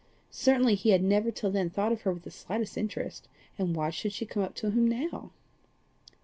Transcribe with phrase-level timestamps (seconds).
[0.31, 3.27] Certainly he had never till then thought of her with the slightest interest,
[3.59, 5.29] and why should she come up to him now?